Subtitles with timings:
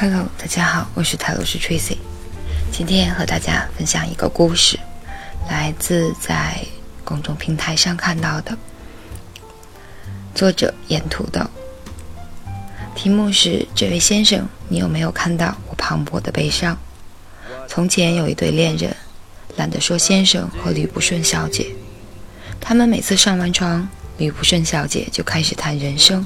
[0.00, 1.96] Hello，大家好，我是泰罗斯 Tracy，
[2.70, 4.78] 今天和大家分享一个故事，
[5.50, 6.64] 来自在
[7.02, 8.56] 公众平台上看到的，
[10.36, 11.40] 作者沿土豆，
[12.94, 16.78] 题目是：这位先生，你有没有看到我磅礴的悲伤？
[17.66, 18.94] 从前有一对恋人，
[19.56, 21.74] 懒得说先生和吕不顺小姐，
[22.60, 23.88] 他们每次上完床，
[24.18, 26.24] 吕不顺小姐就开始谈人生，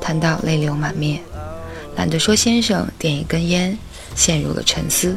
[0.00, 1.20] 谈到泪流满面。
[2.00, 3.76] 懒得说，先生点一根烟，
[4.16, 5.14] 陷入了沉思。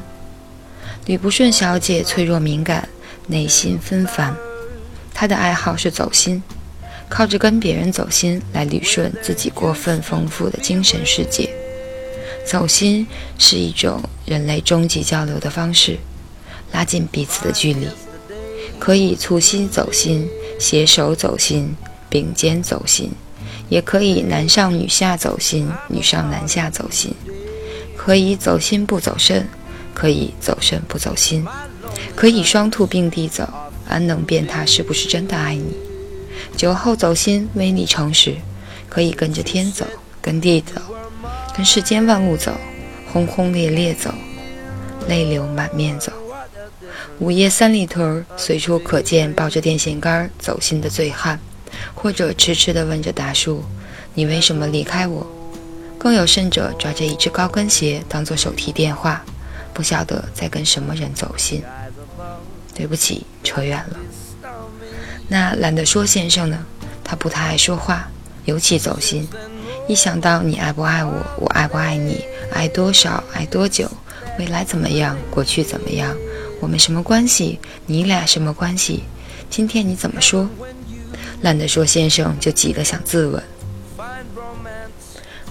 [1.06, 2.90] 吕不顺小姐脆弱敏感，
[3.28, 4.36] 内心纷繁。
[5.14, 6.44] 她的爱好是走心，
[7.08, 11.50] 靠着跟别人走心来捋顺自己过分丰富的精神世界。
[12.46, 13.08] 走心
[13.38, 15.98] 是一种人类终极交流的方式，
[16.74, 17.88] 拉近彼此的距离。
[18.78, 20.28] 可以促膝走心，
[20.60, 21.78] 携手走心，
[22.10, 23.10] 并肩走心。
[23.70, 27.14] 也可以男上女下走心，女上男下走心，
[27.96, 29.48] 可以走心不走肾，
[29.94, 31.46] 可以走肾不走心，
[32.16, 33.48] 可以双兔并蒂走，
[33.88, 35.74] 安能辨他是不是真的爱你？
[36.56, 38.36] 酒后走心，威力诚实，
[38.90, 39.86] 可以跟着天走，
[40.22, 40.82] 跟地走，
[41.56, 42.52] 跟世间万物走，
[43.12, 44.14] 轰轰烈烈走，
[45.08, 46.12] 泪流满面走。
[47.20, 51.40] 午夜三里屯，随处可见抱着电线杆走心的醉汉。
[51.94, 53.64] 或者痴痴地问着大树
[54.14, 55.26] ：“你为什么离开我？”
[55.98, 59.24] 更有甚者，抓着一只高跟鞋当做手提电话，
[59.74, 61.64] 不晓得在跟什么人走心。
[62.76, 64.50] 对不起，扯远了。
[65.28, 66.66] 那懒得说先生呢？
[67.04, 68.08] 他不太爱说话，
[68.46, 69.28] 尤其走心。
[69.88, 73.90] 一想到你爱不爱我，我爱不爱你，爱多少，爱多久，
[74.40, 76.16] 未来怎么样，过去怎么样，
[76.60, 77.60] 我们什么关系？
[77.86, 79.04] 你俩什么关系？
[79.50, 80.50] 今天你怎么说？
[81.44, 83.42] 懒得说，先生就急得想自刎。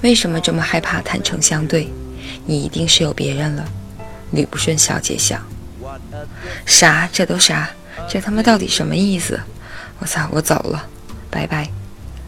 [0.00, 1.88] 为什么这么害怕坦诚相对？
[2.46, 3.64] 你一定是有别人了。
[4.32, 5.40] 吕不顺小姐想。
[6.64, 7.08] 啥？
[7.12, 7.70] 这都啥？
[8.08, 9.38] 这他妈到底什么意思？
[9.98, 10.26] 我操！
[10.32, 10.88] 我走了，
[11.30, 11.68] 拜拜。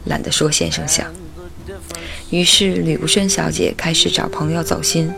[0.04, 1.10] 懒得说，先生想。
[2.28, 5.10] 于是吕不顺小姐开始找朋友走心。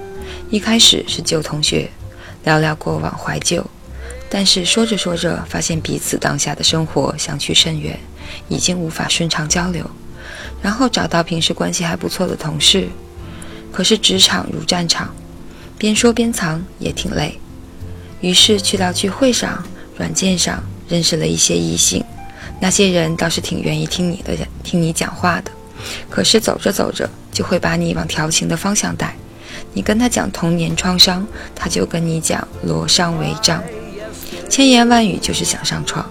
[0.51, 1.91] 一开始是旧同学，
[2.45, 3.69] 聊聊过往怀旧。
[4.37, 7.99] 但是说着说着，发现彼此当下的生活相去甚远，
[8.51, 9.83] 已经无法顺畅交流。
[10.61, 12.87] 然后找到平时关系还不错的同事，
[13.73, 15.11] 可是职场如战场，
[15.79, 17.41] 边说边藏也挺累。
[18.21, 19.65] 于是去到聚会上、
[19.97, 22.05] 软件上认识了一些异性，
[22.61, 25.51] 那些人倒是挺愿意听你的、听你讲话的。
[26.11, 29.17] 可是走着走着，就会把你往调情的方向带。
[29.73, 33.63] 你跟他讲童年创伤，他就跟你讲罗上为杖。
[34.49, 36.05] 千言万语就是想上床，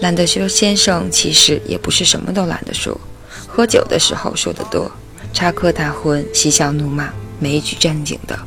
[0.00, 2.98] 懒得说先生其实也不是什么都懒得说，
[3.48, 4.90] 喝酒的时候说得多，
[5.32, 8.38] 插科打诨、嬉笑怒骂，没一句正经的。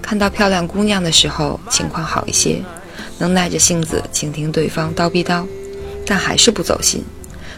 [0.00, 2.62] 看到漂亮姑娘的时候，情况好一些，
[3.18, 5.46] 能耐着性子倾听对方叨逼叨，
[6.06, 7.04] 但还是不走心。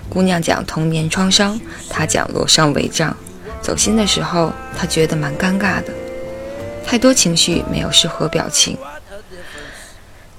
[0.09, 1.59] 姑娘讲童年创伤，
[1.89, 3.17] 他讲罗上为杖，
[3.61, 5.93] 走心的时候，他觉得蛮尴尬的，
[6.85, 8.77] 太多情绪没有适合表情。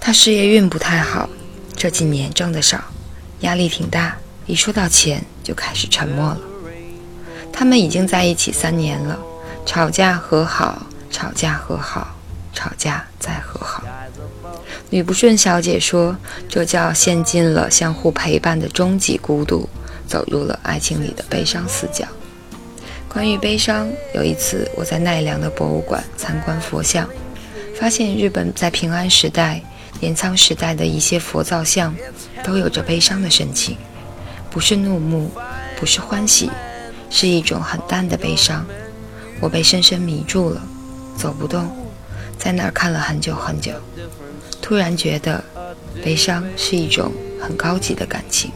[0.05, 1.29] 他事业运不太好，
[1.77, 2.83] 这几年挣得少，
[3.39, 4.17] 压力挺大。
[4.45, 6.41] 一说到钱，就开始沉默了。
[7.53, 9.17] 他们已经在一起三年了，
[9.65, 12.17] 吵架和好，吵架和好，
[12.51, 13.81] 吵架再和好。
[14.89, 16.17] 吕不顺小姐说
[16.49, 19.69] ：“这叫陷进了相互陪伴的终极孤独，
[20.05, 22.05] 走入了爱情里的悲伤死角。”
[23.07, 27.07] 关于悲伤，有一次我在奈良的博物馆参观佛像，
[27.79, 29.63] 发现日本在平安时代。
[30.03, 31.95] 镰仓时代的一些佛造像，
[32.43, 33.77] 都有着悲伤的神情，
[34.51, 35.31] 不是怒目，
[35.79, 36.51] 不是欢喜，
[37.09, 38.65] 是一种很淡的悲伤。
[39.39, 40.61] 我被深深迷住了，
[41.17, 41.73] 走不动，
[42.37, 43.71] 在那儿看了很久很久，
[44.61, 45.41] 突然觉得，
[46.03, 47.09] 悲伤是一种
[47.41, 48.51] 很高级的感情。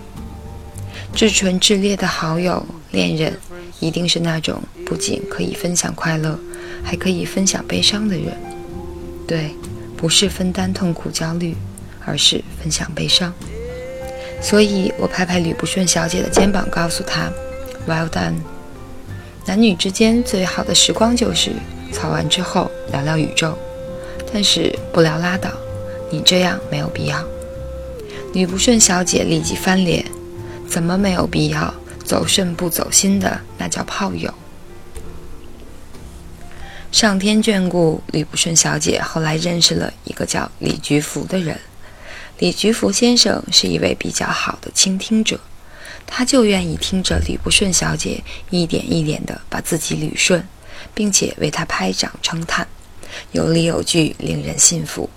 [1.15, 2.61] 至纯至烈的好友、
[2.91, 3.39] 恋人，
[3.79, 6.37] 一定是那种不仅可以分享快乐，
[6.83, 8.37] 还可以分享悲伤的人。
[9.25, 9.55] 对。
[9.97, 11.55] 不是分担痛苦焦虑，
[12.05, 13.33] 而是分享悲伤。
[14.41, 17.29] 所以我拍拍吕不顺小姐的肩膀，告诉她
[17.87, 18.35] ：“Well done。
[19.45, 21.51] 男女之间最好的时光就是
[21.91, 23.57] 吵完之后聊聊宇宙，
[24.31, 25.49] 但是不聊拉倒。
[26.11, 27.21] 你这样没有必要。”
[28.33, 30.05] 吕不顺小姐立即翻脸
[30.69, 31.73] ：“怎么没有必要？
[32.05, 34.33] 走肾不走心的那叫炮友。”
[36.91, 41.59] 上天眷顾吕不顺小姐，后来认识了一个叫李菊福的人。
[42.39, 45.39] 李菊福先生是一位比较好的倾听者，
[46.05, 50.47] 他就愿意听着吕不顺小姐一点一点地把自己捋顺，
[50.93, 52.67] 并且为他拍掌称叹，
[53.31, 55.09] 有理有据，令人信服。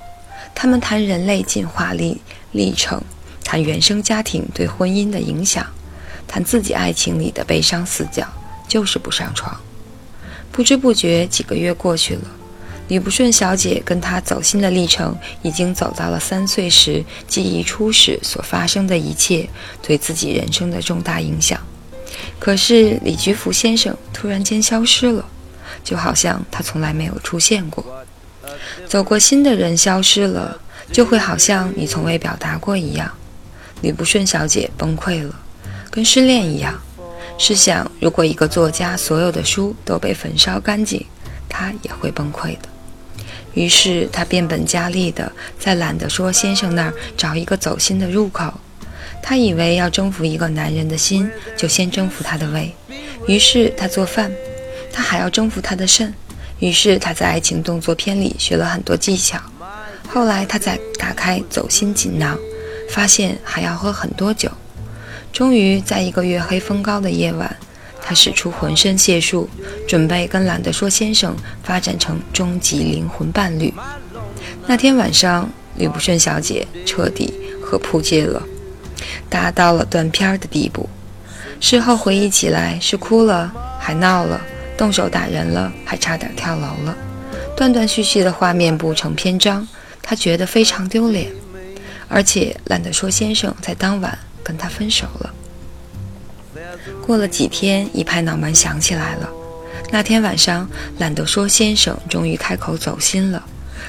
[0.54, 2.20] 他们谈人类进化历
[2.52, 3.00] 历程，
[3.44, 5.64] 谈原生家庭对婚姻的影响，
[6.26, 8.26] 谈自己爱情里的悲伤死角，
[8.66, 9.58] 就是不上床。
[10.52, 12.22] 不知不觉，几个月过去了。
[12.88, 19.48] 吕不顺小姐跟他走心的历程，已经走到了三岁时记忆初始所发生的一切
[19.80, 21.60] 对自己人生的重大影响。
[22.40, 25.24] 可是李菊福先生突然间消失了，
[25.84, 27.84] 就好像他从来没有出现过。
[28.88, 30.60] 走过心的人消失了，
[30.90, 33.08] 就会好像你从未表达过一样。
[33.82, 35.32] 吕不顺小姐崩溃了，
[35.92, 36.74] 跟失恋一样。
[37.42, 41.06] 试想，如果一个作家所有的书都被焚烧干净，
[41.48, 42.68] 他也会崩溃的。
[43.54, 48.52] 于是他变本加厉地在懒得说先生那儿找一个走心的入口。
[49.22, 52.70] 他以为要征服一个男人的心，就先征服他的胃。
[53.26, 54.30] 于是他做饭，
[54.92, 56.12] 他还要征服他的肾。
[56.58, 59.40] 于是他在爱情动作片里学了很多技巧。
[60.06, 62.38] 后来他在打开走心锦囊，
[62.90, 64.50] 发现还要喝很多酒。
[65.32, 67.56] 终于在一个月黑风高的夜晚。
[68.02, 69.48] 他使出浑身解数，
[69.86, 73.72] 准备跟懒得说先生发展成终极灵魂伴侣。
[74.66, 77.32] 那天晚上，吕不顺小姐彻底
[77.62, 78.42] 和扑街了，
[79.28, 80.88] 达到了断片的地步。
[81.60, 84.40] 事后回忆起来，是哭了，还闹了，
[84.76, 86.96] 动手打人了，还差点跳楼了。
[87.54, 89.68] 断断续续的画面不成篇章，
[90.02, 91.30] 他觉得非常丢脸。
[92.08, 95.34] 而且懒得说先生在当晚跟他分手了。
[97.06, 99.28] 过了几天，一拍脑门想起来了。
[99.90, 103.44] 那天晚上，懒得说先生终于开口走心了。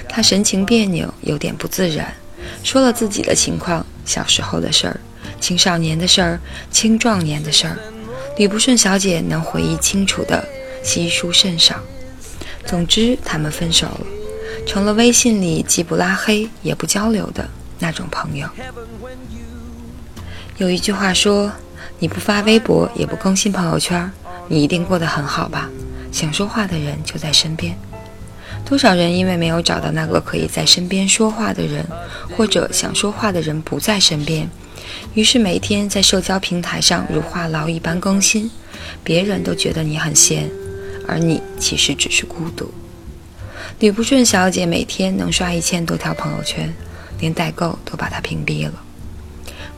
[0.07, 2.13] 他神情别扭，有点不自然，
[2.63, 4.99] 说了自己的情况：小时候的事儿，
[5.39, 6.39] 青少年的事儿，
[6.71, 7.77] 青壮年的事儿。
[8.37, 10.43] 吕不顺小姐能回忆清楚的
[10.83, 11.75] 稀疏甚少。
[12.65, 14.05] 总之，他们分手了，
[14.65, 17.47] 成了微信里既不拉黑也不交流的
[17.77, 18.47] 那种朋友。
[20.61, 21.51] 有一句话说。
[21.97, 24.11] 你不发微博，也不更新朋友圈，
[24.47, 25.69] 你一定过得很好吧？
[26.11, 27.77] 想说话的人就在身边。
[28.65, 31.85] 多少人因为没有找到那个可以在身边说话的人，
[32.35, 34.49] 或者想说话的人不在身边，
[35.13, 38.49] 于是每天在社交平台上如话痨一般更新，
[39.03, 40.49] 别人都觉得你很闲，
[41.07, 42.71] 而你其实只是孤独。
[43.77, 46.73] 吕不顺小姐每天能刷一千多条朋友圈，
[47.19, 48.73] 连代购都把她屏蔽了。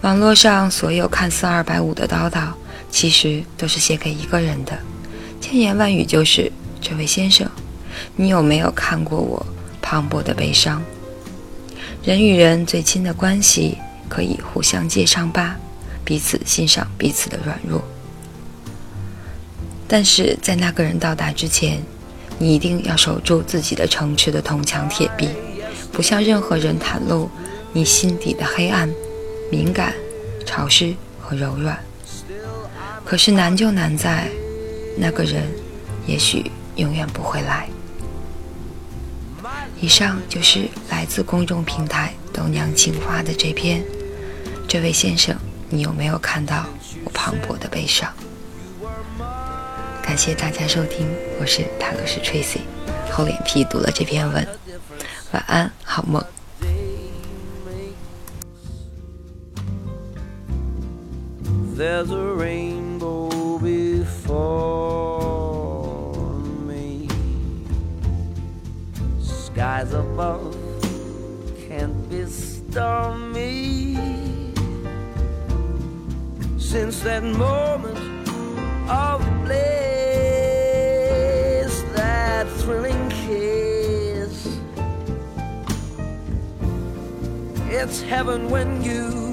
[0.04, 2.50] 网络上所有看似二百五的叨叨，
[2.92, 4.78] 其实都是写给一个人的，
[5.40, 6.52] 千言万语就是：
[6.82, 7.50] 这位先生，
[8.18, 9.46] 你有没有看过我
[9.82, 10.84] 磅礴的悲伤？
[12.04, 13.78] 人与人最亲的关系，
[14.10, 15.56] 可以互相借伤疤，
[16.04, 17.82] 彼此欣赏彼此的软弱。
[19.88, 21.82] 但是在那个人到达之前，
[22.38, 25.30] 你一定要守住自己的城池的铜墙铁壁，
[25.94, 27.30] 不向任何人袒露
[27.72, 28.90] 你心底的黑暗。
[29.52, 29.94] 敏感、
[30.46, 31.78] 潮湿和柔软，
[33.06, 34.28] 可是难就难在，
[34.98, 35.44] 那个人
[36.06, 37.68] 也许永远不会来。
[39.80, 43.84] 以上就是来自公众平台“豆娘情花”的这篇。
[44.68, 45.36] 这位先生，
[45.70, 46.66] 你有没有看到
[47.04, 48.12] 我磅礴的悲伤？
[50.02, 51.08] 感谢大家收听，
[51.40, 52.62] 我是塔罗斯 Tracy，
[53.12, 54.48] 厚脸皮读了这篇文。
[55.32, 56.24] 晚安，好梦。
[61.76, 64.94] There's a rainbow before
[66.68, 67.10] me.
[69.20, 70.56] Skies above
[71.68, 73.98] can't be stormy.
[76.60, 77.98] Since that moment
[78.88, 79.64] of bliss,
[81.96, 84.60] that thrilling kiss,
[87.68, 89.33] it's heaven when you